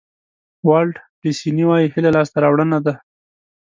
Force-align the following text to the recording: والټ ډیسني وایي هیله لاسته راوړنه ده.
والټ 0.67 0.95
ډیسني 1.21 1.63
وایي 1.67 1.87
هیله 1.93 2.11
لاسته 2.15 2.37
راوړنه 2.43 2.79
ده. 2.85 2.93